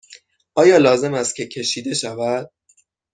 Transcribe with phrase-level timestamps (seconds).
[0.55, 2.51] آیا لازم است که کشیده شود؟